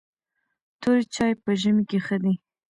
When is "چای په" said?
1.15-1.49